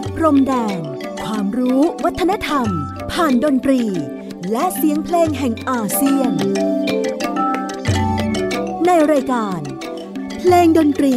[0.00, 0.80] ดพรมแดน
[1.24, 2.68] ความรู้วัฒนธรรม
[3.12, 3.82] ผ่านดนตรี
[4.52, 6.32] และเสียงเพลงแห่งอาเซียน
[8.86, 9.60] ในรายการ
[10.38, 11.14] เพลงดนตรี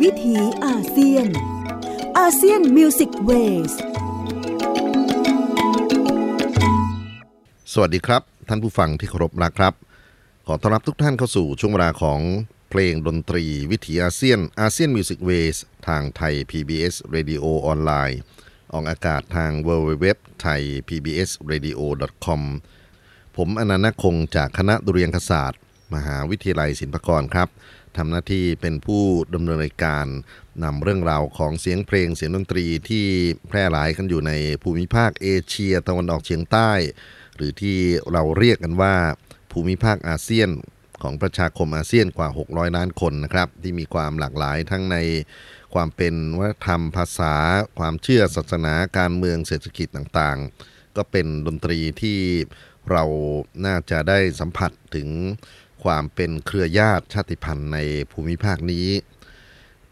[0.00, 1.26] วิถีอาเซียน
[2.18, 3.30] อาเซียนมิวสิกเว
[3.70, 3.72] ส
[7.72, 9.74] สวัสดีครับ ท่านผู้ฟังที่เคารพนะครับ
[10.46, 12.20] ขอต้อนรับทุกท่านเข้าสู่ช่วงเวลาของ
[12.76, 15.56] เพลงดนตรีวิถีอาเซียน ASEAN Music Ways
[15.88, 18.18] ทาง Thai PBS Radio ออนไลน์
[18.72, 20.06] ออกอากาศทาง w w w
[20.44, 21.80] t h a i PBS Radio
[22.26, 22.42] com
[23.36, 25.60] ผมอานันท์ นาคคงจากคณะดุริยางคศาสตร์
[25.94, 27.48] มหาวิทยาลัยศิลปากรครับ
[27.96, 29.02] ทำหน้าที่เป็นผู้
[29.34, 30.06] ดำเนินรายการ
[30.64, 33.06] นำเรื่องราวของเสียงเพลงเสียงดนตรีที่
[33.48, 34.32] แพร่หลายกันอยู่ใน
[34.62, 36.72] ภูมิภาคเอเชียตะวันออกเฉียงใต้
[37.36, 37.78] หรือที่
[38.12, 38.94] เราเรียกกันว่า
[39.52, 40.50] ภูมิภาคอาเซียน
[41.04, 44.96] ของประชาคมอาเซียนกว่า 600 ล้านคนนะครับ ที่มีความหลากหลายทั้งใน
[45.74, 47.34] ความเป็นวัฒนธรรมภาษา
[47.78, 52.18] ความเชื่อศาสนาการเมืองเศรษฐกิจต่างๆ ก็เป็นดนตรีที่
[52.90, 53.04] เรา
[53.66, 55.08] น่าจะได้สัมผัสถึง
[55.84, 57.78] ความเป็นเครือญาติชาติพันธุ์ใน
[58.12, 58.88] ภูมิภาคนี้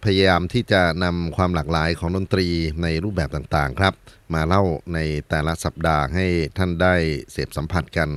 [0.04, 2.48] พยายามที่จะนำความหลากหลายของดนตรี
[2.82, 3.94] ในรูปแบบต่างๆครับ
[4.34, 4.62] มาเล่า
[4.94, 6.26] ในแต่ละสัปดาห์ให้
[6.58, 6.94] ท่านได้
[7.30, 8.08] เสพสัมผัสกัน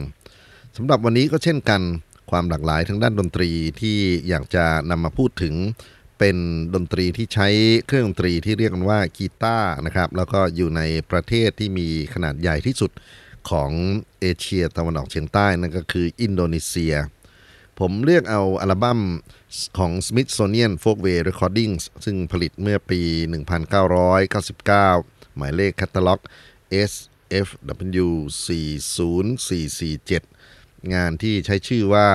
[0.77, 1.81] สำหรับวันนี้ก็เช่นกัน
[2.31, 3.97] ความหลากหลายทางด้านดนตรีที่
[4.29, 5.53] อยากจะนำมาพูดถึง
[6.19, 6.37] เป็น
[6.75, 7.47] ดนตรีที่ใช้
[7.87, 12.91] เครื่องดนตรีที่เรียกกันว่ากีตาร์นะครับ แล้วก็อยู่ในประเทศที่มีขนาดใหญ่ที่สุด
[13.49, 13.71] ของ
[14.19, 16.95] เอเชียตะวันออกเฉียงใต้นั่นก็คืออินโดนีเซีย
[17.79, 18.99] ผมเลือกเอาอัลบั้ม
[19.77, 23.01] ของ Smithsonian Folkway Recordings ซึ่งผลิตเมื่อปี
[23.79, 26.21] 1999 หมายเลขแคตาล็อก
[26.89, 28.07] SFW
[28.47, 30.54] 40447
[30.93, 32.07] งานที่ใช้ชื่อว่า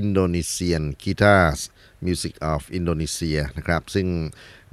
[0.00, 1.60] Indonesian Guitars
[2.04, 4.06] Music of Indonesia นะครับ ซึ่ง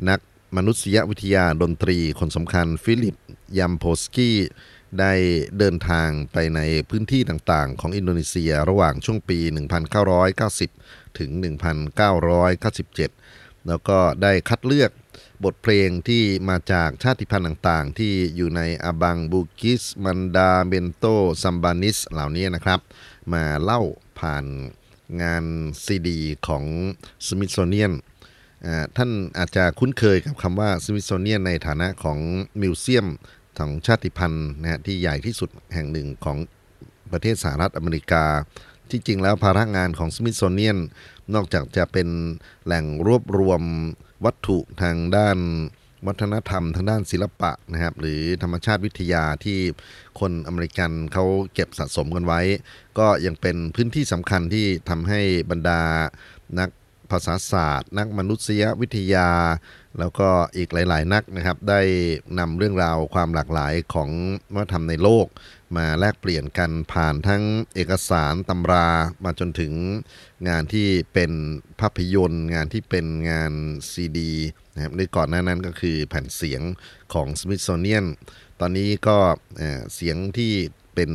[0.10, 0.20] นัก
[0.58, 3.16] มนุษยวิทยาดนตรีคนสำคัญ Philip
[3.58, 4.38] Yampolsky
[5.00, 5.14] ได้
[5.58, 9.40] เดินทางไปในพื้นที่ต่างๆ ของอินโดนีเซียระหว่างช่วงปี
[10.50, 11.30] 1990 ถึง
[12.10, 14.92] 1997 แล้วก็ได้คัดเลือก
[15.44, 21.06] บทเพลงที่มาจากชาติพันธุ์ต่างๆ ที่อยู่ในอาบังบูกิส มันดาเบนโต
[21.44, 22.80] ซัมบานิสเหล่านี้นะครับ
[23.34, 23.82] มาเล่า
[24.20, 24.46] ผ่าน
[25.22, 25.46] งาน
[25.86, 26.64] ซีดีของ
[27.28, 27.94] สมิธโซเนียน
[28.98, 32.20] ท่านอาจจะคุ้นเคยกับคำว่าสมิธโซเนียนในฐานะของ
[32.62, 33.08] มิวเซียม
[33.58, 36.38] ของชาติพันธุ์นะฮะที่ใหญ่ที่สุดแห่งหนึ่งของ
[37.12, 38.26] ประเทศสหรัฐอเมริกา
[38.90, 40.78] ที่จริงแล้วภาระงานของสมิธโซเนียน
[41.34, 42.08] นอกจากจะเป็น
[42.66, 43.62] แหล่งรวบรวม
[44.26, 45.38] วัตถุทางด้าน
[46.08, 49.60] วัฒนธรรมทางด้านศิลปะนะครับ หรือธรรมชาติวิทยาที่
[50.20, 52.42] คนอเมริกันเขาเก็บสะสมกันไว้
[53.00, 55.22] ก็ยังเป็นพื้นที่สำคัญที่ทำให้
[55.52, 55.82] บรรดา
[56.60, 56.70] นัก
[57.12, 59.30] ภาษาศาสตร์ นักมนุษยวิทยา
[60.00, 61.82] แล้วก็อีกหลาย ๆ นักนะครับ ได้
[62.40, 64.10] นำเรื่องราวความหลากหลายของ
[64.54, 65.28] วัฒนธรรมในโลก
[65.78, 67.44] มาแลกเปลี่ยนกันผ่านทั้ง
[67.76, 68.88] เอกสารตำรา
[69.24, 69.74] มาจนถึง
[70.48, 71.32] งานที่เป็น
[71.80, 73.54] ภาพยนตร์ งานที่เป็นงาน
[73.92, 74.34] ซีดี
[74.76, 76.62] นะครับในก่อนหน้านั้นก็คือแผ่นเสียง
[77.14, 78.06] ของ Smithsonian
[78.60, 79.18] ตอนนี้ก็
[79.96, 80.54] เสียงที่
[80.96, 81.12] เป็น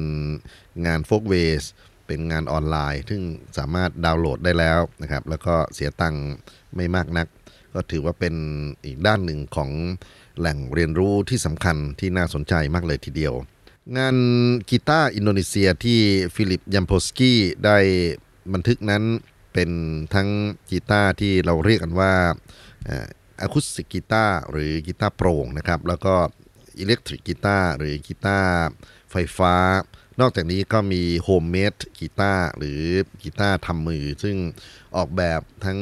[0.87, 1.65] งานโฟกเวส
[2.06, 3.22] เป็นงานออนไลน์ ซึ่ง
[3.59, 6.26] สามารถดาวน์โหลดได้แล้วนะครับ แล้วก็เสียตังค์
[6.76, 7.26] ไม่มากนัก
[7.75, 8.34] ก็ถือว่าเป็น
[8.84, 9.70] อีกด้านหนึ่งของ
[10.38, 13.34] แหล่งเรียนรู้ที่สำคัญที่น่าสนใจมากเลยทีเดียว
[13.99, 14.16] งาน
[14.70, 16.00] กีตาร์อินโดนีเซียที่
[16.34, 17.78] Philip Yampolsky ได้
[18.53, 19.03] บันทึกนั้น
[19.53, 19.70] เป็น
[20.15, 20.28] ทั้ง
[20.70, 22.12] กีตาร์ที่เราเรียกกันว่า
[23.43, 26.15] acoustic guitar หรือกีตาร์โปร่งนะครับแล้วก็
[26.78, 28.55] electric guitar หรือกีตาร์
[29.11, 29.55] ไฟฟ้า
[30.21, 32.81] นอกจากนี้ก็มี homemade guitar หรือ
[33.23, 34.37] กีตาร์ทำมือ ซึ่ง
[34.97, 35.81] ออกแบบทั้ง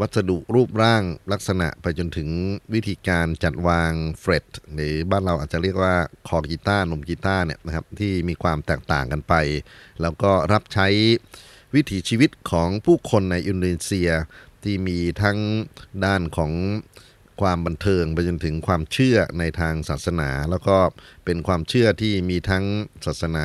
[0.00, 1.02] วัสดุรูปร่าง
[1.32, 2.28] ลักษณะไปจนถึง
[2.74, 5.94] วิธีการจัดวางเฟรตหรือบ้านเราอาจจะเรียกว่า
[6.28, 9.34] คอกีตาร์นมกีตาร์เนี่ยนะครับที่มีความแตกต่างกันไป
[10.02, 10.88] แล้วก็รับใช้
[11.74, 14.10] วิถีชีวิตของผู้คนในอินโดนีเซีย
[14.66, 15.38] ที่มีทั้ง
[16.04, 16.52] ด้านของ
[17.40, 20.76] ความบันเทิงไปจนถึงความเชื่อในทางศาสนา แล้วก็
[21.24, 22.64] เป็นความเชื่อที่มีทั้ง
[23.06, 23.44] ศาสนา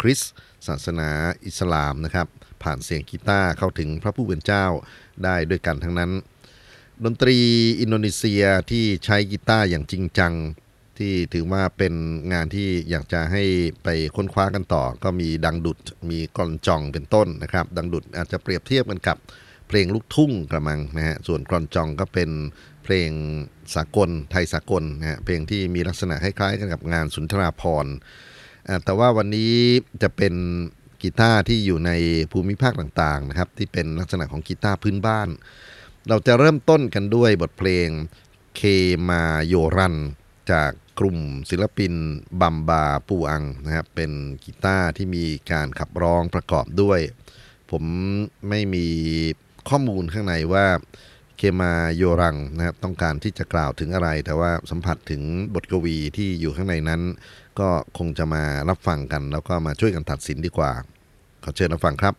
[0.00, 0.32] คริสต์
[0.68, 1.10] ศาสนา
[1.46, 2.28] อิสลามนะครับ
[2.62, 4.66] ผ่านเสียงกีตาร์เข้าถึงพระผู้เป็นเจ้า
[5.24, 6.12] ได้ด้วยกันทั้งนั้น
[7.04, 7.38] ดนตรี
[7.80, 10.32] อินโดนีเซียที่ใช้กีตาร์อย่างจริงจัง
[10.98, 11.94] ที่ถือว่าเป็น
[12.32, 13.44] งานที่อยากจะให้
[13.84, 15.78] ไปค้นคว้ากันต่อ ก็มีดังดุด
[16.10, 19.18] มีกรอนจองเป็นต้นนะครับ ดังดุดอาจจะเปรียบเทียบกันกับ
[19.68, 22.30] เพลงลูกทุ่งกระมังนะฮะส่วนกรอนจองก็เป็น
[22.84, 23.10] เพลง
[23.74, 27.86] สากลไทยสากลนะฮะเพลงที่มีลักษณะคล้ายๆกันกับงานสุนทราภรณ์
[28.84, 29.54] แต่ว่าวันนี้
[30.02, 30.34] จะเป็น
[31.02, 31.90] กีตาร์ที่อยู่ใน
[32.32, 35.28] ภูมิภาคต่างๆนะครับที่เป็นลักษณะของกีตาร์พื้นบ้าน
[36.08, 37.88] เราจะเริ่มต้นกันด้วยบทเพลง
[38.56, 38.60] เค
[39.08, 39.96] มาโยรัน
[40.50, 41.18] จากกลุ่ม
[41.50, 41.92] ศิลปิน
[42.40, 44.10] บัมบาปูอังนะครับเป็น
[44.44, 47.00] กีตาร์ที่มีการขับร้องประกอบด้วย
[47.70, 47.84] ผม
[48.48, 48.86] ไม่มี
[49.68, 50.66] ข้อมูลข้างในว่า
[51.36, 55.22] เคมาโยรันนะครับต้องการที่จะกล่าวถึงอะไร แต่ว่าสัมผัสถึง
[55.54, 57.02] บทกวีที่อยู่ข้างในนั้น
[57.60, 57.68] ก็
[57.98, 60.72] คงจะมารับฟังกัน แล้วก็มาช่วยกันตัดสินดีกว่า
[61.44, 62.14] ขอเชิญรับฟังครับ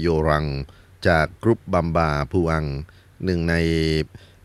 [0.00, 0.46] โยรัน
[1.06, 2.66] จากกรุ๊ปบัมบาปูอัง
[3.24, 3.54] หนึ่งใน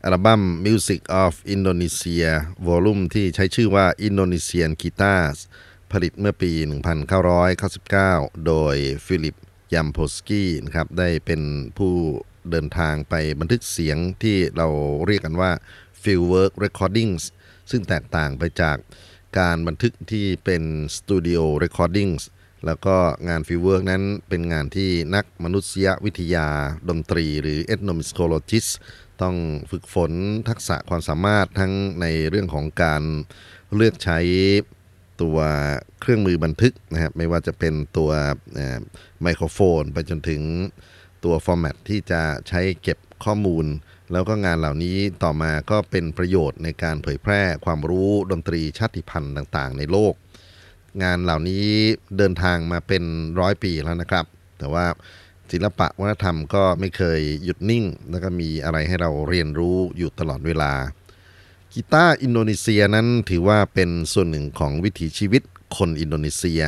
[0.03, 2.25] อัลบั้ม Music of Indonesia
[2.65, 5.37] volume ที่ใช้ชื่อว่า Indonesian Guitars
[5.91, 6.51] ผลิตเมื่อปี
[7.29, 9.35] 1999 โดย Philip
[9.73, 11.41] Yampolsky นะครับได้เป็น
[11.77, 11.93] ผู้
[12.49, 14.67] เดินทางไปบันทึกเสียงที่เรา
[15.05, 15.51] เรียกกันว่า
[16.01, 17.23] Fieldwork Recordings
[17.71, 18.77] ซึ่งแตกต่างไปจาก
[19.39, 20.63] การบันทึกที่เป็น
[20.97, 22.21] Studio Recordings
[22.65, 22.95] แล้วก็
[23.29, 26.47] งาน fieldwork นั้นเป็นงานที่นักมนุษยวิทยา
[26.89, 28.71] ดนตรี หรือ ethnomusicologist
[29.21, 29.35] ต้อง
[29.71, 30.11] ฝึกฝน
[30.49, 33.03] ทักษะความสามารถทั้งในเรื่องของการ
[33.75, 34.19] เลือกใช้
[35.21, 35.37] ตัว
[35.99, 38.11] เครื่องมือบันทึกนะครับไม่ว่าจะเป็นตัว
[39.21, 40.41] ไมโครโฟน ไปจนถึง
[41.23, 43.65] ตัว format ที่จะใช้เก็บข้อมูล
[44.11, 50.13] แล้วก็งานเหล่านี้ต่อมาก็เป็นประโยชน์ในการเผยแพร่ความรู้ดนตรีชาติพันธุ์ต่าง ๆ ในโลก
[51.03, 51.65] งานเหล่านี้
[52.17, 53.03] เดินทางมาเป็น
[53.39, 54.25] ร้อยปีแล้วนะครับ
[54.59, 54.85] แต่ว่า
[55.51, 60.73] ศิลปะวัฒนธรรมก็ไม่เคยหยุดนิ่ง แล้วก็มีอะไรให้เราเรียนรู้อยู่ตลอดเวลา
[61.73, 65.41] กีตาร์อินโดนีเซียนั้นถือว่าเป็นส่วนหนึ่งของวิถีชีวิต
[65.77, 66.61] คนอินโดนีเซีย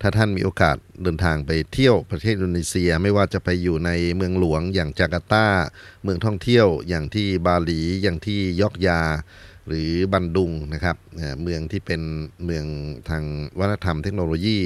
[0.00, 5.46] ถ้าท่านมีโอกาสเดินทางไปเที่ยวประเทศอินโดนีเซียไม่ว่าจะไปอยู่ในเมืองหลวงอย่างจาการ์ตา
[6.02, 9.00] เมืองท่องเที่ยวอย่างที่บาหลีอย่างที่ยอกยา
[9.70, 10.96] หรือบันดุงนะครับ
[11.42, 12.00] เมืองที่เป็น
[12.44, 12.64] เมือง
[13.08, 13.24] ทาง
[13.58, 14.58] วัฒนธรรมเทคโนโลยี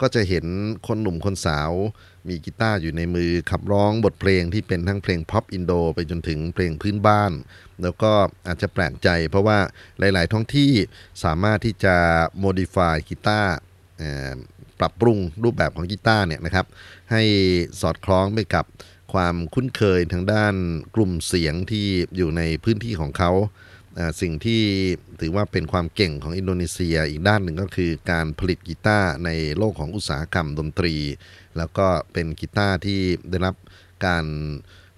[0.00, 0.44] ก็จะเห็น
[0.86, 1.72] คนหนุ่มคนสาว
[2.28, 7.32] มีกีตาร์อยู่ในมือขับร้องบทเพลงที่เป็นทั้งเพลงพ็อปอินโดไปจนถึงเพลงพื้นบ้าน
[7.82, 8.12] แล้วก็
[8.46, 9.58] อาจจะแปลกใจเพราะว่า
[9.98, 10.72] หลาย ๆ ท้องที่
[11.24, 11.96] สามารถที่จะ
[12.40, 13.54] modify กีตาร์
[14.80, 16.66] ปรับปรุงรูปแบบของกีตาร์เนี่ยนะครับ
[17.12, 17.22] ให้
[17.80, 18.64] สอดคล้องไปกับ
[19.12, 20.54] ความคุ้นเคยทางด้าน
[20.94, 21.86] กลุ่มเสียงที่
[22.16, 23.32] อยู่ในพื้นที่ของเขา
[24.20, 24.62] สิ่งที่
[25.20, 30.94] ถือว่าเป็นความเก่งของอินโดนีเซียอีกด้านหนึ่งก็คือการผลิตกีตาร์ในโลกของอุตสาหกรรมดนตรี
[31.56, 33.54] แล้วก็เป็นกีตาร์ที่ได้รับ
[34.06, 34.24] การ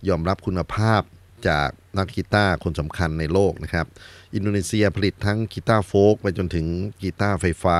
[0.09, 1.02] ยอมรับคุณภาพ
[1.49, 3.87] จากนักกีตาร์คนสำคัญในโลกนะครับ
[4.35, 6.66] อินโดนีเซียผลิตทั้งกีตาร์ folk ไปจนถึง
[7.02, 7.78] กีตาร์ไฟฟ้า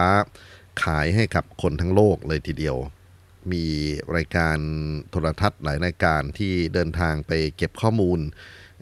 [0.83, 2.77] ขายให้กับคนทั้งโลกเลยทีเดียว
[3.53, 3.65] มี
[4.17, 4.57] รายการ
[5.11, 8.21] โทรทัศน์หลายรายการที่เดินทางไปเก็บข้อมูล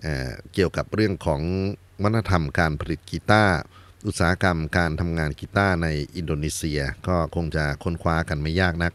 [0.03, 1.41] เกี่ยวกับเรื่องของ
[2.03, 3.57] วัฒนธรรมการผลิตกีตาร์
[4.07, 8.93] อุตสาหกรรมการทำงานกีตาร์ในอินโดนีเซีย ก็คงจะค้นคว้ากันไม่ยากนัก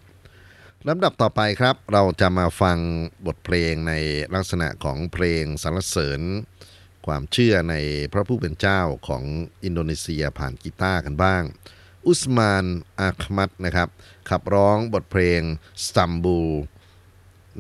[0.88, 2.78] ลำดับต่อไปครับเราจะมาฟัง
[3.26, 3.94] บทเพลงใน
[4.34, 6.22] ลักษณะของเพลงสรรเสริญ
[7.06, 7.76] ความเชื่อใน
[8.14, 9.24] พระผู้เป็นเจ้าของ
[9.64, 11.44] อินโดนีเซียผ่านกีตาร์กันบ้าง
[12.08, 12.66] อุสมาน
[13.00, 13.90] อาคมัดนะครับ
[14.30, 15.42] ขับร้องบทเพลง
[15.86, 16.40] สตัมบู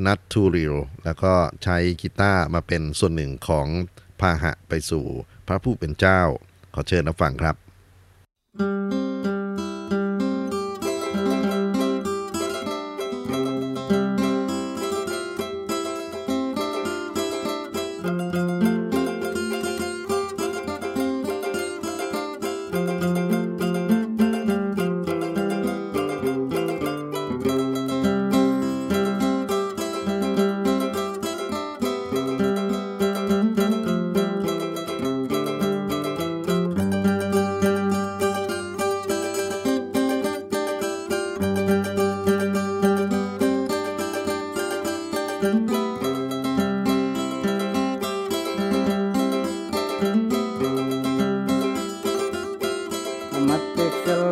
[0.05, 1.33] นัททูริลแล้วก็
[1.63, 3.67] ใช้กีตาร์มาเป็นส่วนหนึ่งของ
[4.19, 5.05] พาหะไปสู่
[5.47, 6.21] พระผู้เป็นเจ้า
[6.73, 7.55] ขอเชิญรับฟังครับ
[8.57, 9.04] thank you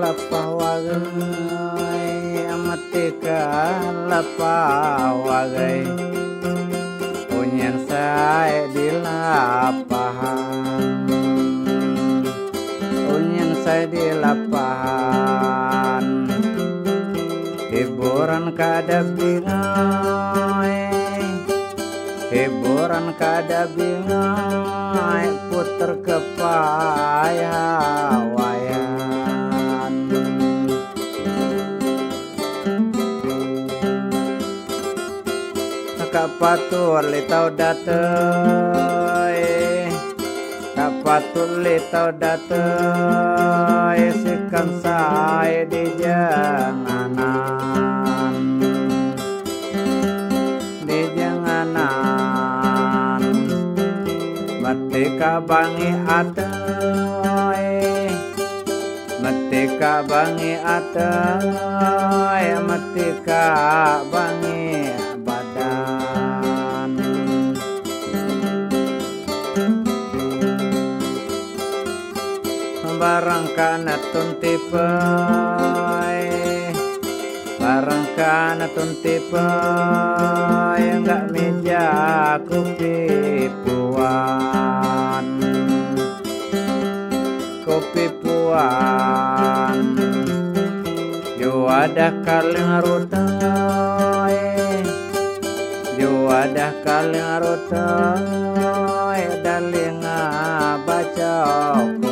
[0.02, 0.88] लपावग
[2.66, 3.26] मतिक
[4.12, 5.56] लपावग
[7.30, 10.82] punya saya di lapangan.
[13.06, 16.06] Punya saya di lapangan.
[17.70, 20.94] Hiburan kada bingai
[22.34, 27.62] hiburan kada bingai puter kepaya
[28.34, 28.83] waya
[36.14, 39.42] kapatur litau datoi.
[40.78, 44.14] Kapatur litau datoi.
[44.22, 47.18] Sikan sai di janganan
[50.86, 51.98] di janganan
[54.62, 57.74] metika bangi atoi.
[59.18, 62.46] Metika bangi atoi.
[62.62, 63.46] Metika
[64.14, 64.53] bangi
[73.54, 74.02] barangkana
[74.42, 76.26] tipai.
[77.62, 78.66] Barangkana
[80.82, 81.86] yang enggak meja
[82.42, 84.02] aku pipuan.
[87.64, 89.96] Kopi puan
[91.40, 94.36] yo ada kaleng rotai
[95.96, 97.40] yo ada kaleng
[99.42, 100.22] dan dalinga
[100.84, 102.03] bacau.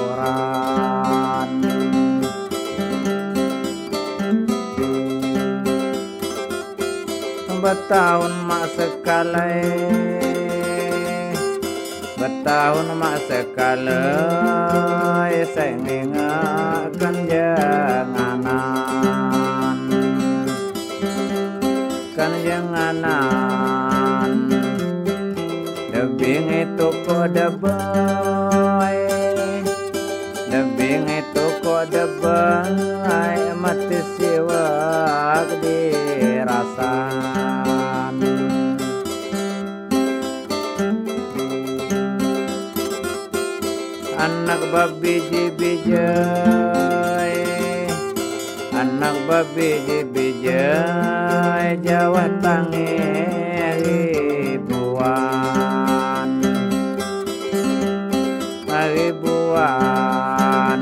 [7.62, 9.62] betahun mak sekale
[12.18, 14.02] betahun mak sekale
[15.46, 18.42] saya ningakan jenganan
[22.18, 24.32] kan jenganan
[25.94, 28.41] lebih itu kode bang
[44.72, 45.92] babi jibijai
[48.72, 52.96] Anak babi jibijai Jawa tangi
[53.84, 55.20] ribuan
[58.72, 60.80] Ribuan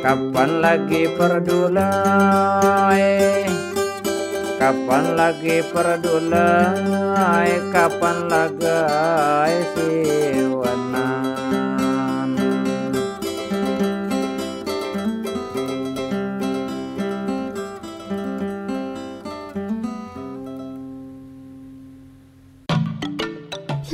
[0.00, 3.04] Kapan lagi perdulai?
[4.56, 7.52] Kapan lagi perdulai?
[7.70, 10.49] Kapan lagi siwanan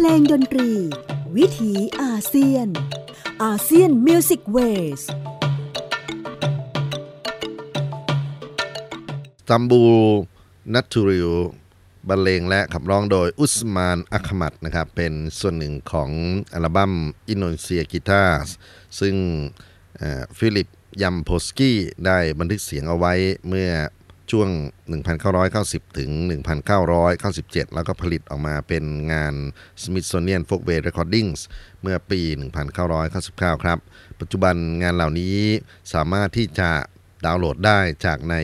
[0.06, 0.70] ลงดนตรี
[1.36, 2.68] วิถีอาเซียน
[3.44, 5.02] ASEAN Music Ways
[9.48, 9.82] ตัมบู
[10.74, 11.30] นัททูริว
[12.08, 16.10] บรรเลงและขับร้องโดยอุสมานอัคมัดนะครับ เป็นส่วนหนึ่งของ
[16.54, 16.92] อัลบั้ม
[17.28, 18.52] Indonesian Guitars
[19.00, 19.14] ซึ่ง
[20.38, 20.68] Philip
[21.02, 23.12] Yampolsky ได้บันทึกเสียงเอาไว้
[23.48, 23.70] เมื่อ
[24.30, 24.48] ช่วง
[25.24, 26.10] 1990 ถึง
[26.92, 29.34] 1997 แล้วก็ผลิตออกมาเป็นงาน
[29.82, 31.40] Smithsonian Folkway Recordings
[31.82, 32.20] เมื่อปี
[32.92, 33.78] 1999 ครับ
[34.20, 35.36] ปัจจุบันงานเหล่านี้
[35.94, 36.70] สามารถที่จะ
[37.24, 38.34] ดาวน์โหลดได้จากใน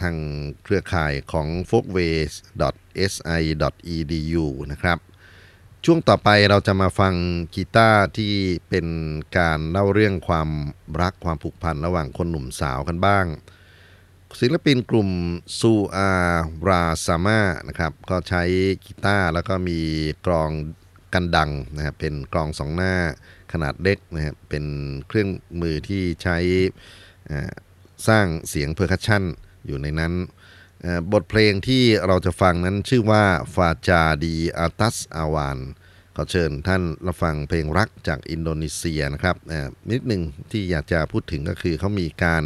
[0.00, 0.16] ทาง
[0.62, 4.98] เครือข่ายของ folkways.si.edu นะครับ
[5.84, 7.14] ช่วงต่อไปเราจะมาฟัง
[7.54, 8.34] กีตาร์ที่
[8.68, 8.86] เป็น
[9.38, 10.48] การเล่าเรื่องความ
[11.00, 13.26] รักความผูกพันระหว่างคนหนุ่มสาวกันบ้าง
[14.40, 15.10] ศิลปินกลุ่ม
[15.58, 16.10] ซูอา
[16.68, 18.42] ราซามานะครับก็ใช้
[18.84, 19.80] กีตาร์แล้วก็มี
[20.26, 20.50] กลอง
[21.14, 22.94] กันดังนะครับเป็นกลองสองหน้า
[23.52, 24.64] ขนาดเล็กนะครับเป็น
[25.08, 25.28] เครื่อง
[25.60, 26.38] มือที่ใช้
[28.08, 29.22] สร้างเสียง percussion
[29.66, 30.12] อยู่ในนั้น
[31.12, 35.58] บทเพลงที่เราจะฟังนั้นชื่อว่าฟาจาดีอาตัสอาวาน
[36.18, 39.36] ขอเชิญท่านรับฟังเพลงรักจากอินโดนีเซียนะครับ
[39.92, 42.44] นิดหนึ่งที่อยากจะพูดถึงก็คือเขามีการ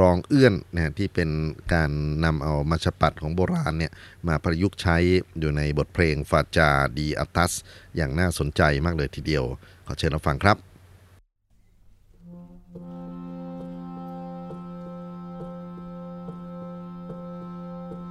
[0.00, 1.30] รองเอื้อนนะฮะที่เป็น
[1.74, 1.90] การ
[2.24, 3.92] นำเอามาชปัดของโบราณเนี่ย
[4.28, 4.96] มาประยุกต์ใช้
[5.38, 7.52] อยู่ในบทเพลงฟาจาดีอาตัส
[7.96, 9.44] อย่างน่าสนใจมากเลยทีเดียว
[9.86, 10.56] ขอเชิญรับฟังครับ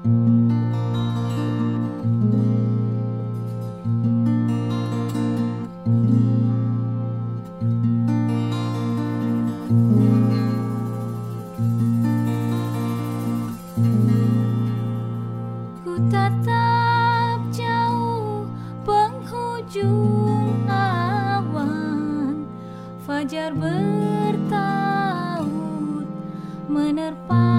[0.03, 0.58] Ku
[23.29, 24.57] Fajar bertaut
[26.65, 27.58] menerpa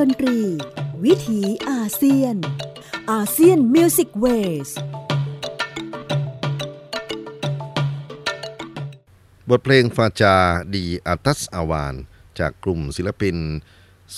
[0.00, 0.38] ดนตรี
[1.04, 2.36] วิถีอาเซียน
[3.12, 4.26] อาเซียนมิวสิกเว
[4.68, 4.70] ส
[9.48, 10.36] บทเพลงฟาจา
[10.74, 11.94] ดีอัตัสอาวาน
[12.38, 13.36] จากกลุ่มศิลปิน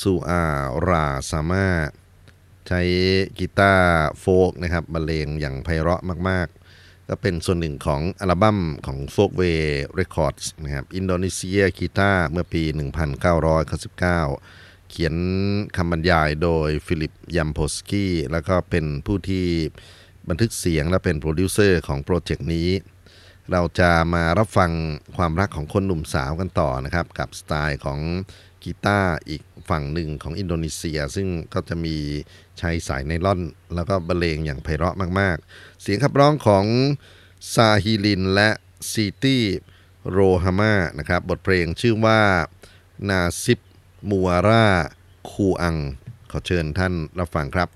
[0.00, 0.42] ซูอา
[0.88, 1.68] ราซามา
[2.68, 2.80] ใช้
[3.38, 9.60] กีตาร์โฟกนะครับบรรเลงอย่างไพเราะมาก ๆ ก็เป็นส่วนหนึ่งของอัลบั้มของ Folkway
[9.98, 14.61] Records นะครับอินโดนีเซียกีตาร์เมื่อปี 1999
[14.92, 15.14] เขียน
[15.76, 19.46] คำบรรยายโดย Philip Yampolsky แล้วก็เป็นผู้ที่
[20.28, 22.68] บันทึกเสียงและเป็นโปรดิวเซอร์ของโปรเจกต์นี้
[23.52, 24.70] เราจะมารับฟัง
[25.16, 27.98] ความรักของคนหนุ่มสาวกันต่อนะครับ กับสไตล์ของ
[28.64, 31.96] กีตาร์อีกฝั่งหนึ่งของอินโดนีเซีย ซึ่งก็จะมี
[32.58, 33.40] ใช้สายไนล่อน
[33.74, 36.64] แล้วก็บรรเลงอย่างไพเราะมาก ๆ เสียงขับร้องของ
[37.54, 38.50] ซาฮิลินและ
[38.90, 39.42] ซีตี้
[40.10, 42.20] โรฮามานะครับบทเพลงชื่อว่า
[43.08, 43.60] นาซิบ
[44.10, 44.64] มัวร่า
[45.30, 45.76] คูอัง
[46.30, 47.68] ขอเชิญท่านรับฟังครับ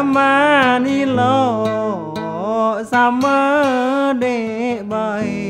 [0.00, 1.36] ma ni lo
[2.90, 3.20] sam
[4.20, 5.41] đê bài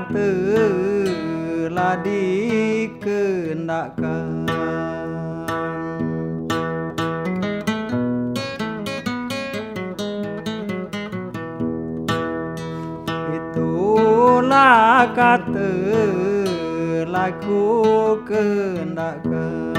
[0.00, 3.88] phát tử là đi cứ đã
[13.56, 17.84] tu la ca tử la cu
[18.28, 19.69] cơn đã cơn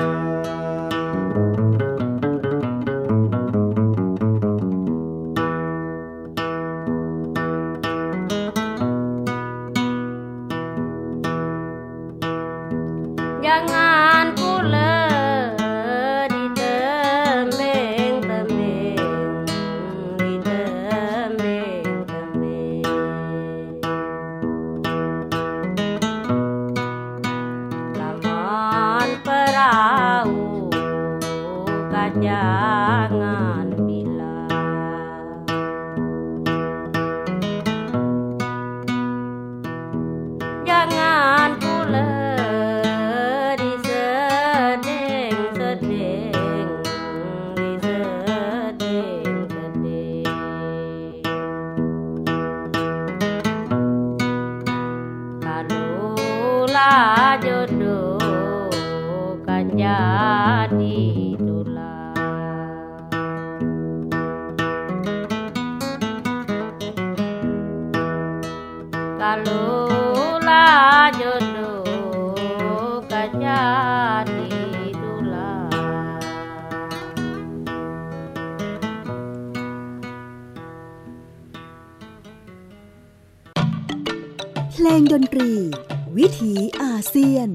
[86.17, 87.49] วิถีอาเซียน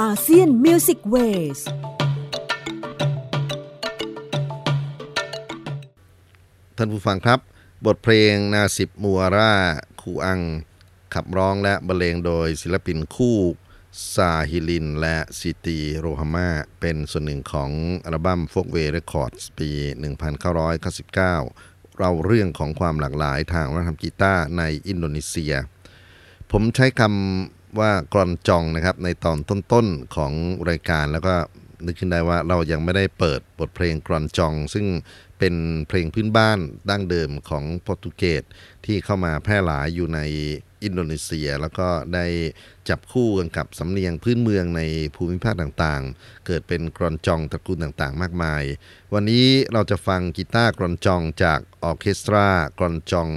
[0.00, 1.58] ASEAN Music Ways
[6.76, 7.40] ท่านผู้ฟังครับ
[7.86, 10.40] บทเพลง Nasib Muara Kuang
[11.14, 13.38] ขับร้องและบรรเลงโดยศิลปินคู่
[14.14, 16.48] ซาฮิลิน และซิตีโรฮามา
[16.80, 17.70] เป็นส่วนหนึ่งของ
[18.04, 19.70] อัลบั้ม f o l k w a y Records ปี
[20.40, 25.54] 1999 เล่าเรื่องของความหลากหลายทางวัฒนธรรมกีตาร์ในอินโดนีเซีย
[26.52, 29.38] ผมใช้คำว่ากรอนจองนะครับ ในตอน
[29.72, 30.32] ต้นๆของ
[30.68, 31.34] รายการแล้วก็
[31.84, 34.86] นึกขึ้นได้ว่าเรายังไม่ได้เปิดบทเพลงกรอนจอง ซึ่ง
[35.38, 35.54] เป็น
[35.88, 36.58] เพลงพื้นบ้าน
[36.90, 38.42] ดั้งเดิมของโปรตุเกส
[38.86, 40.20] ที่เข้ามาแพร่หลายอยู่ใน
[40.84, 42.26] อินโดนีเซีย แล้วก็ได้
[42.88, 44.82] จับคู่กันกับสำเนียงพื้นเมืองใน
[45.16, 48.62] ภูมิภาคต่างๆ เกิดเป็นกรอนจองตระกูลต่างๆ มากมาย
[49.14, 52.46] วันนี้เราจะฟังกีตาร์กรอนจองจาก orchestra
[52.78, 53.28] กรอนจอง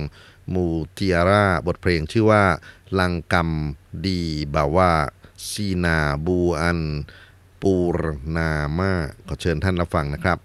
[0.53, 0.65] มู
[0.97, 2.43] ติอาราบทเพลงชื่อว่า
[2.99, 3.49] ลังกัม
[4.05, 4.21] ดี
[4.53, 4.91] บาว่า
[5.49, 6.81] ซีนาบูอัน
[7.61, 7.99] ปูร
[8.35, 8.91] นามา
[9.27, 10.37] ขอเชิญท่านรับฟังนะครับ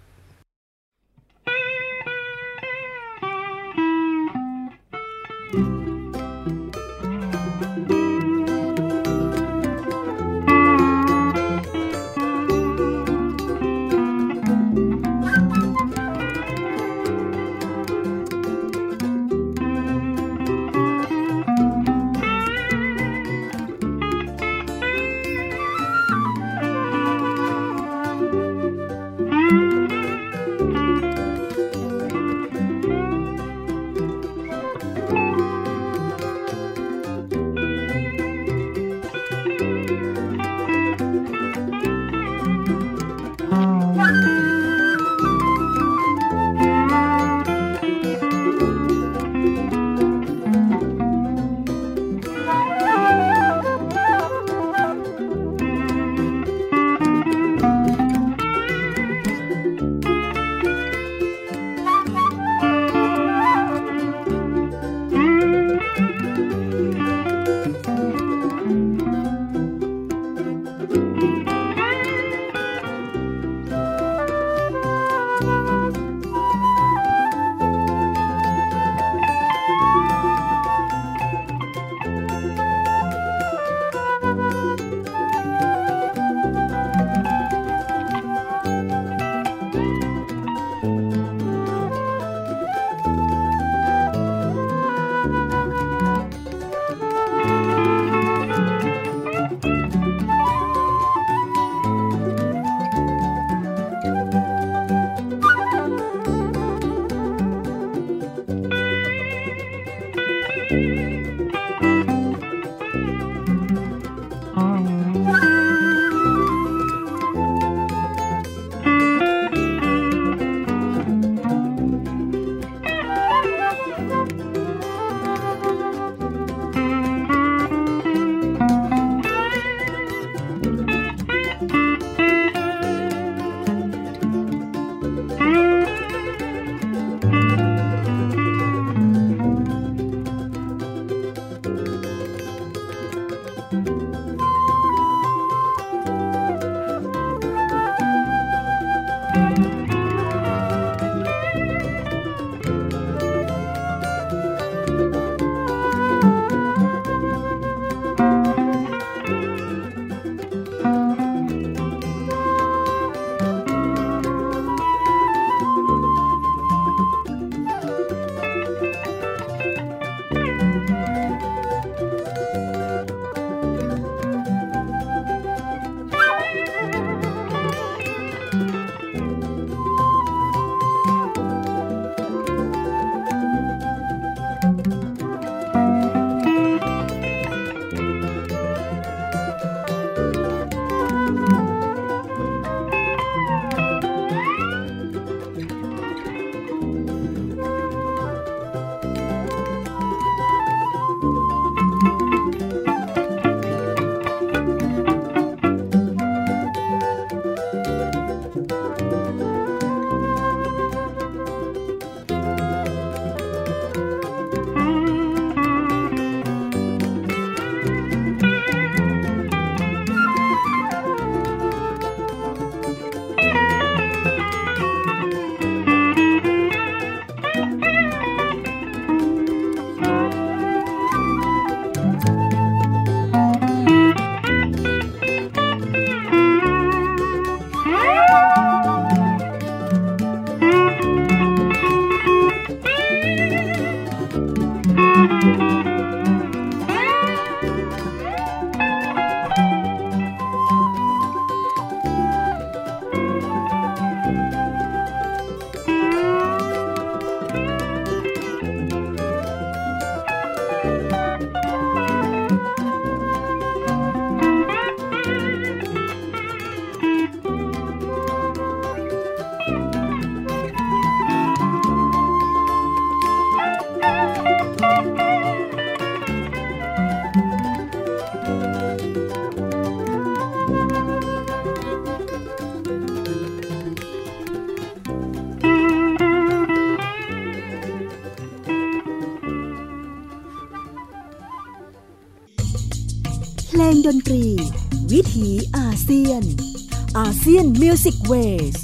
[298.07, 298.79] ยน Music Ways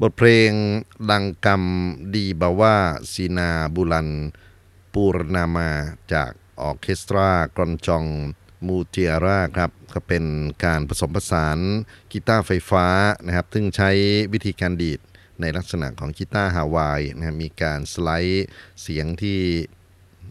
[0.00, 0.52] บทเพลง
[1.10, 1.62] Langgam
[2.14, 4.10] Di Bawah Sinar Bulan
[4.92, 5.70] Purnama
[6.12, 6.30] จาก
[6.60, 8.04] orchestra กรอนจอง
[8.66, 10.24] มูเทียร่าครับก็เป็น
[10.64, 11.58] การผสมผสาน
[12.12, 12.86] กีตาร์ไฟฟ้า
[13.26, 13.90] นะครับ ซึ่งใช้
[14.32, 15.00] วิธีการดีด
[15.40, 18.46] ในลักษณะของกีตาร์ฮาวายนะครับมีการสไลด์
[18.82, 19.40] เสียงที่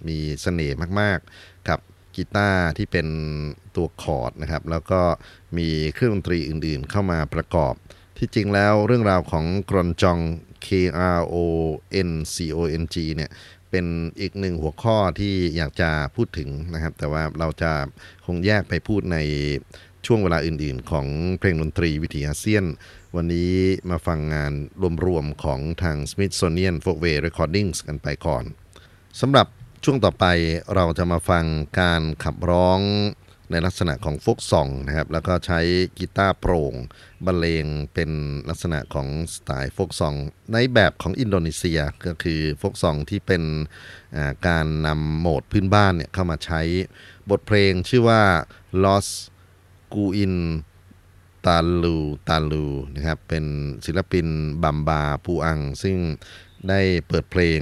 [0.07, 1.56] มีเสน่ห์มาก ๆ
[2.17, 3.07] กีตาร์ที่เป็น
[3.75, 5.01] ตัวคอร์ดนะครับ แล้วก็
[5.57, 7.73] มีเครื่องดนตรีอื่นๆเข้ามาประกอบ
[8.17, 10.19] ที่จริงแล้วเรื่องราวของกรอนจอง
[10.65, 10.67] K
[11.17, 11.35] R O
[12.09, 13.31] N C O N G เนี่ย
[13.71, 13.85] เป็น
[14.19, 17.71] อีกหนึ่งหัวข้อที่อยากจะพูดถึงนะครับ แต่ว่าเราจะ
[18.25, 19.17] คงแยกไปพูดใน
[20.05, 21.07] ช่วงเวลาอื่นๆ ของ
[21.39, 22.65] เพลงดนตรีวิถีอาเซียน
[23.15, 23.53] วันนี้
[23.89, 24.53] มาฟังงาน
[25.05, 28.43] รวมๆของทาง Smithsonian Folkway Recordings กันไปก่อน
[29.21, 29.47] สำหรับ
[29.83, 30.25] ช่วงต่อไป
[30.75, 31.45] เราจะมาฟัง
[31.79, 32.79] การขับร้อง
[33.51, 35.59] ในลักษณะของโฟกซองนะครับแล้วก็ใช้
[35.97, 36.73] กีตาร์โปร่ง
[37.25, 38.11] บรรเลงเป็น
[38.49, 40.15] ลักษณะของสไตล์โฟกซอง
[40.53, 43.43] ในแบบของอินโดนีเซียก็คือโฟกซองที่เป็น
[44.47, 46.61] การนำโหมดพื้นบ้านเนี่ยเข้ามาใช้
[47.29, 48.21] บทเพลงชื่อว่า
[48.83, 49.11] Lost
[49.93, 50.35] กูอิน
[51.45, 51.97] ตาลู
[52.27, 53.45] ตาลูนะครับเป็น
[53.85, 54.27] ศิลปิน
[54.63, 55.97] บัมบาปูอัง ซึ่ง
[56.69, 57.61] ได้เปิดเพลง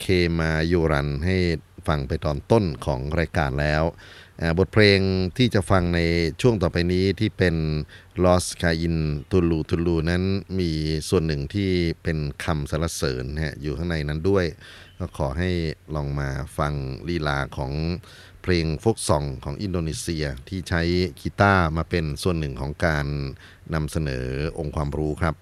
[0.00, 0.06] เค
[0.38, 1.36] มาโยรันให้
[1.86, 3.84] ฟังไปตอนต้นของรายการแล้ว
[4.58, 5.00] บทเพลง
[5.36, 6.00] ที่จะฟังใน
[6.40, 7.56] ช่วงต่อไปนี้ที่เป็น
[8.24, 8.96] Lost คาอิน
[9.30, 10.22] ตูลูตูลูนั้น
[10.58, 10.70] มี
[11.08, 11.70] ส่วนหนึ่งที่
[12.02, 14.44] เป็นคำสรรเสริญฮะอยู่ข้างในนั้นด้วย
[14.98, 15.50] ก็ขอให้
[15.94, 16.28] ลองมา
[16.58, 16.72] ฟัง
[17.08, 17.72] ลีลาของ
[18.42, 20.82] เพลงโฟกซองของอินโดนีเซียที่ใช้
[21.20, 23.06] กีตาร์มาเป็นส่วนหนึ่งของการ
[23.74, 24.26] นำเสนอ
[24.58, 25.34] องค์ความรู้ครับ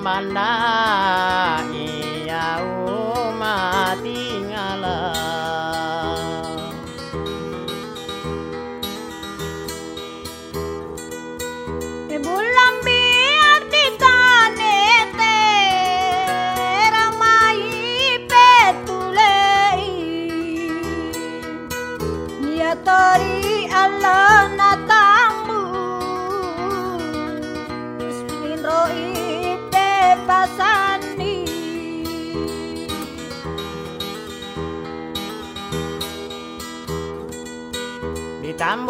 [0.00, 1.49] my life.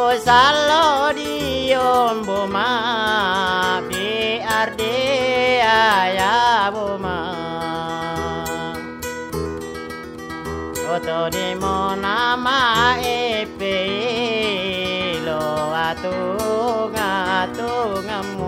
[0.00, 1.88] bo salo dio
[2.26, 2.68] bo ma
[3.88, 4.06] bi
[4.58, 4.96] arde
[5.60, 6.36] aya
[6.74, 7.18] bo ma.
[10.94, 12.60] Otori mo nama
[13.16, 13.76] e pe
[15.26, 15.44] lo
[15.88, 16.16] atu
[16.94, 17.72] ngatu
[18.06, 18.39] ngamu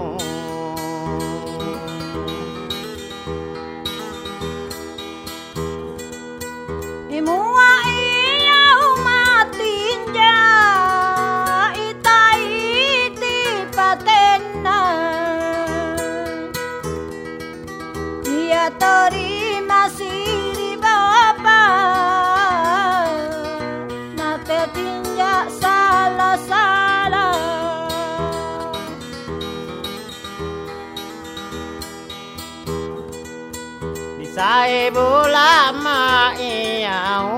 [34.90, 37.30] bulama iau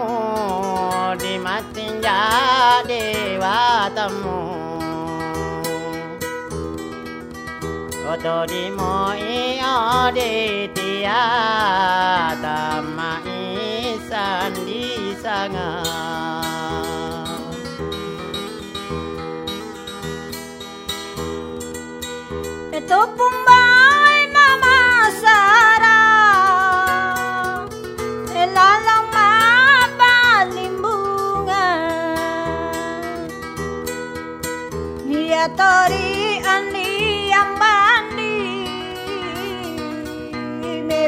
[1.20, 2.22] di matinja
[2.88, 4.40] dewa tamu
[8.04, 11.26] Koto di mo iau di tia
[12.40, 15.84] tama isan di sangat
[22.72, 23.43] Ito pong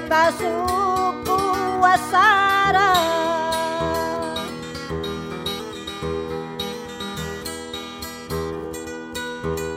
[0.07, 1.39] Eta suku
[1.83, 2.95] wasara.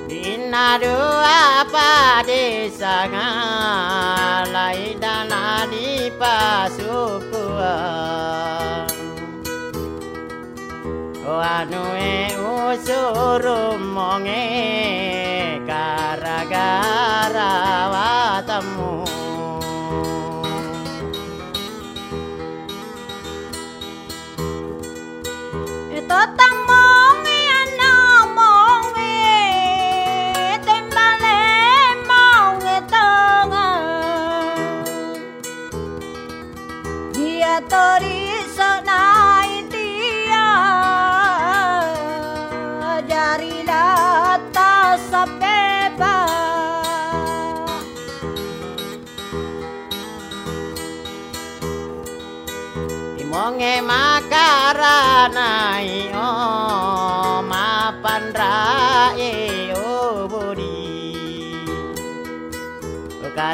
[0.06, 7.46] Dina dua pade sanga Lai dana di pasuku.
[11.26, 14.46] Anu e usuru monge
[15.66, 17.54] Gara-gara
[17.94, 18.99] watamu
[37.80, 38.19] body.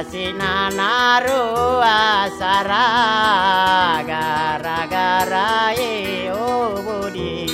[0.10, 2.88] sinanaruwa asara
[4.10, 5.54] gara-gara
[6.34, 6.36] o
[6.86, 7.46] budi.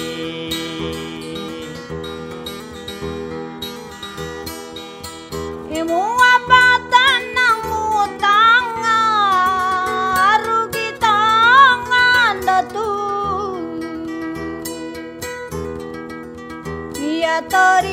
[5.80, 6.04] Imu
[6.36, 7.84] apa tanangmu
[8.22, 12.92] tangan rugi tangan datu.
[17.02, 17.91] Iya tori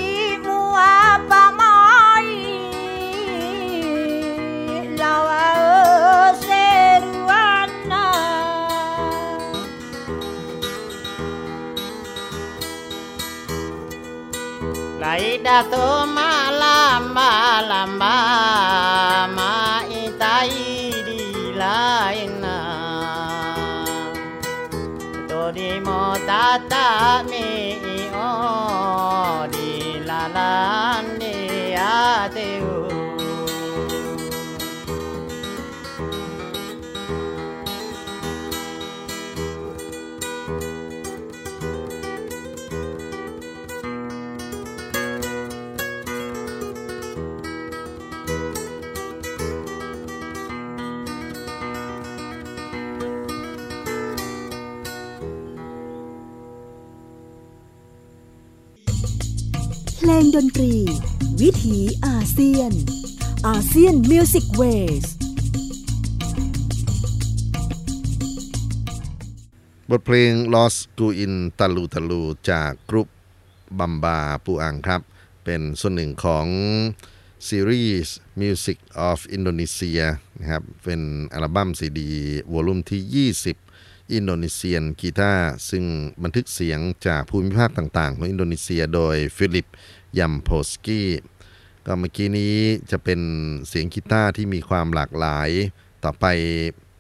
[15.49, 22.61] jatuh malam malam ma itai di lain na
[25.25, 27.25] Dori mo tata
[60.09, 60.73] ลงดนตรี
[61.41, 62.73] วิถีอาเซียน
[63.49, 65.05] ASEAN Music Ways
[69.91, 73.09] บทเพลง Lost Go In ตะลูตะลูจากกรุ๊ป
[73.79, 75.03] บัมบาปูอังครับ
[75.45, 76.47] เป็นส่วนหนึ่งของ
[77.49, 78.79] ซีรีส์ Music
[79.09, 80.07] of Indonesia
[80.39, 81.01] นะครับ เป็น
[81.33, 82.11] อัลบั้มซีดี
[82.53, 85.85] volume ที่ 20 Indonesian Guitars ซึ่ง
[86.23, 89.67] บันทึกเสียงจากภูมิภาคต่าง ๆ ของอินโดนีเซียโดย Philip
[90.19, 91.09] Yampolsky
[91.87, 92.57] ก็เมื่อกี้นี้
[92.91, 93.21] จะเป็น
[93.69, 95.51] เสียงกีตาร์ที่มีความหลากหลาย
[96.05, 96.27] ต่อไป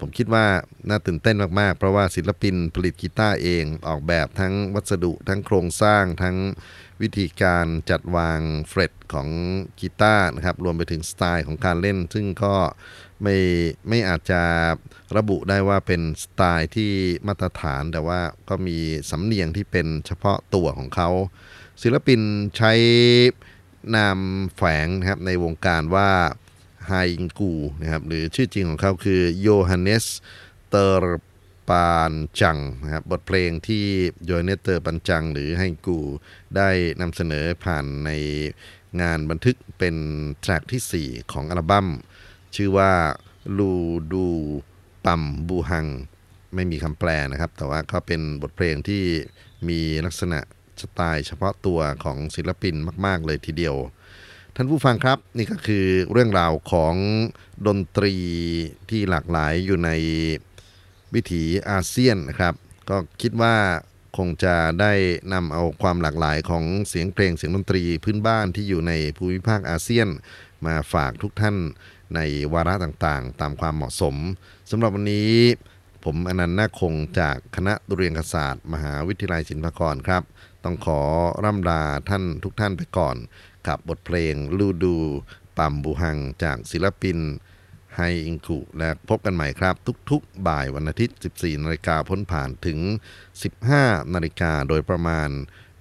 [0.00, 0.46] ผมคิดว่า
[0.88, 6.36] น่าตื่นเต้นมาก ๆ เพราะว่าศิลปินผลิตกีตาร์เองออกแบบทั้งวัสดุทั้งโครงสร้างทั้ง
[7.02, 9.28] วิธีการจัดวาง fret ของ
[9.80, 12.54] กีตาร์นะครับ รวมไปถึงสไตล์ของการเล่น ซึ่งก็
[13.22, 13.36] ไม่
[13.88, 14.42] ไม่อาจจะ
[15.16, 16.92] ระบุได้ว่าเป็นสไตล์ที่
[17.26, 18.78] มาตรฐาน แต่ว่าก็มี
[19.10, 21.10] สำเนียงที่เป็นเฉพาะตัวของเขา
[21.82, 22.20] ศิลปิน
[22.56, 22.72] ใช้
[23.94, 24.18] นาม
[24.56, 26.10] แฝงนะครับในวงการว่า
[26.86, 30.06] ไฮอิงกูนะครับหรือชื่อจริงของเขาคือโยฮันเนส
[30.68, 31.22] เตอร์
[31.68, 33.84] ปานจังนะครับบทเพลงที่
[34.24, 35.98] โยฮันเนสเตอร์ปันจัง หรือไฮงกู
[36.56, 36.68] ได้
[37.00, 38.10] นำเสนอผ่านใน
[39.00, 39.96] งานบันทึกเป็น
[40.40, 41.86] แทร็กที่ 4 ของอัลบั้ม
[42.56, 42.92] ชื่อว่า
[43.58, 43.72] ลู
[44.12, 44.26] ดู
[45.04, 45.86] ปัมบูฮัง
[46.54, 49.02] ไม่มีคำแปลนะครับ แต่ว่าก็เป็นบทเพลงที่
[49.68, 50.40] มีลักษณะ
[50.82, 52.74] สไตล์เฉพาะตัวของศิลปิน
[53.06, 53.76] มาก ๆ เลยทีเดียว
[54.56, 56.94] ท่านผู้ฟังครับนี่ก็คือเรื่องราวของ
[57.66, 58.14] ดนตรี
[58.90, 59.90] ที่หลากหลายอยู่ใน
[61.14, 62.54] วิถีอาเซียนนะครับ
[62.90, 63.56] ก็คิดว่า
[64.16, 64.92] คงจะได้
[65.32, 70.08] นำเอาความหลากหลายของเสียงเพลงเสียงดนตรีพื้นบ้านที่อยู่ในภูมิภาคอาเซียน
[70.66, 71.56] มาฝากทุกท่าน
[72.14, 72.20] ใน
[72.52, 74.16] วาระต่างๆ ตามความเหมาะสม
[74.70, 75.32] สำหรับวันนี้
[76.04, 80.22] ผมอนันต์นาคงจากคณะดุเรียนศาสตร์ มหาวิทยาลัยศิลปากรครับ
[80.68, 81.02] ต้องขอ
[81.44, 83.16] ร่ำลาท่านทุกท่านไปก่อน
[83.68, 84.96] กับบทเพลงลูดู
[85.56, 87.18] ปัมบูหังจากศิลปิน
[87.94, 89.74] ไฮอิงคุและพบกันใหม่ครับ
[90.10, 92.78] ทุกๆ บ่ายวันอาทิตย์ 14 นาฬิกาพ้นผ่านถึง
[93.46, 95.28] 15 นาฬิกาโดยประมาณ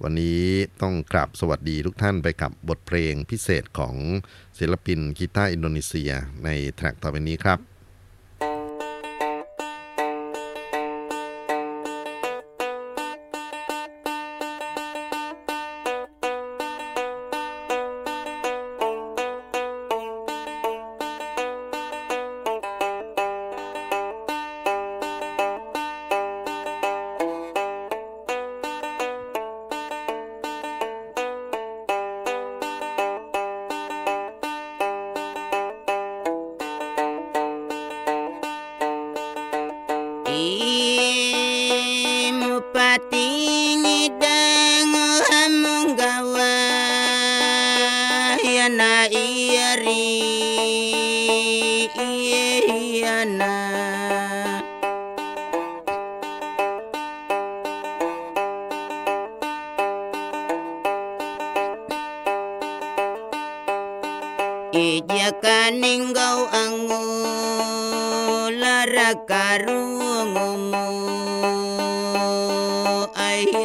[0.03, 0.43] วันนี้
[0.81, 3.95] ต้องกราบสวัสดีทุกท่านไปกับบทเพลงพิเศษของ
[4.59, 6.11] ศิลปินกีตาร์อินโดนีเซีย
[6.43, 7.76] ในแทร็กต่อไปนี้ครับ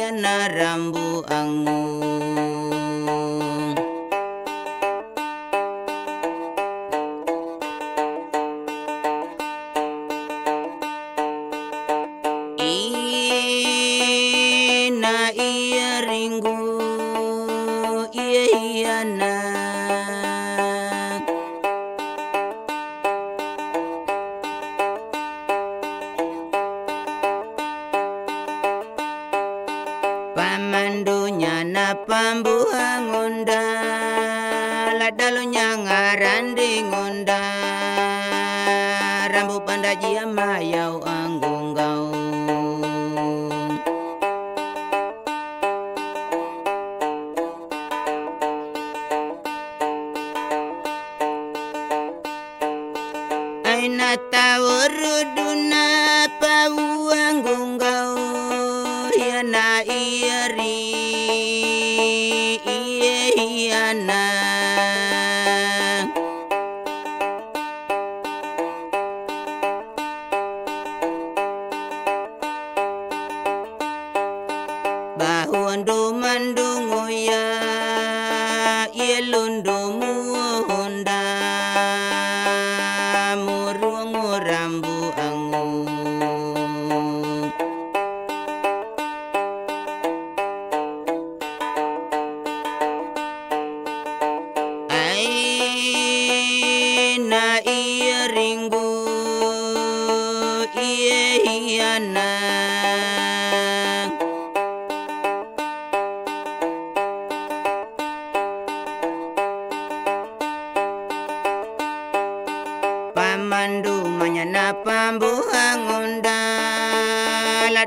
[0.03, 2.12] ayana rambu angu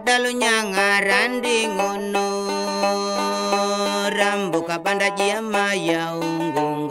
[0.01, 2.29] dalunya ngarandi ngono.
[4.13, 4.81] Rambuka
[5.17, 6.89] yang maya unggung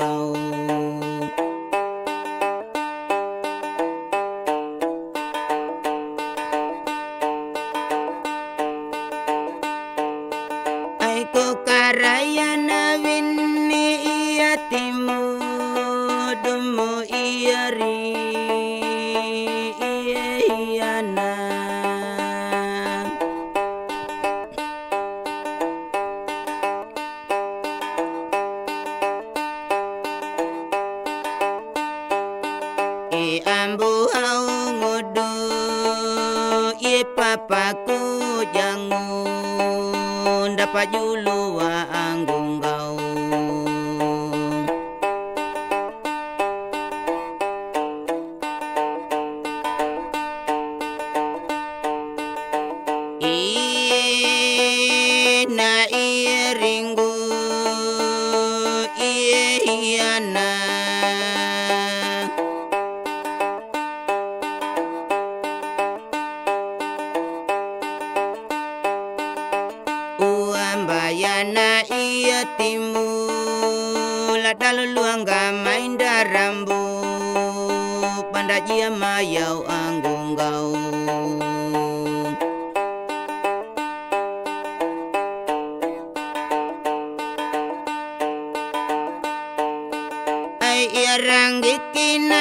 [91.17, 92.31] रङ्गीन